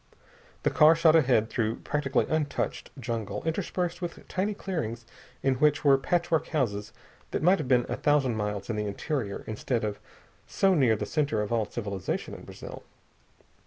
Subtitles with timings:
[0.63, 5.05] The car shot ahead through practically untouched jungle, interspersed with tiny clearings
[5.43, 6.91] in which were patchwork houses
[7.29, 9.99] that might have been a thousand miles in the interior instead of
[10.47, 12.81] so near the center of all civilization in Brazil.